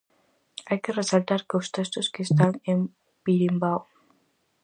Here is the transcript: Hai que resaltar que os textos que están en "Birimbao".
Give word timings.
Hai 0.67 0.79
que 0.83 0.95
resaltar 0.99 1.41
que 1.47 1.57
os 1.61 1.67
textos 1.75 2.07
que 2.13 2.25
están 2.27 2.51
en 2.71 2.79
"Birimbao". 3.25 3.81